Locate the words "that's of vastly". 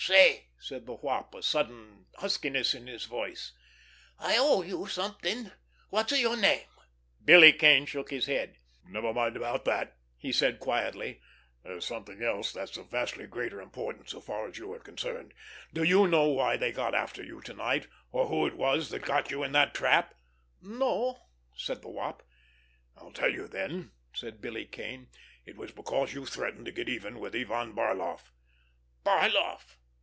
12.51-13.27